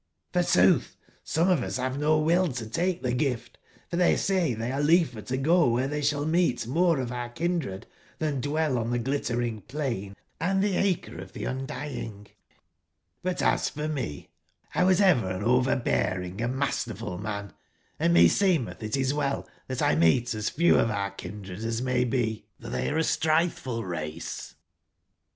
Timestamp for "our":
7.11-7.29, 20.89-21.13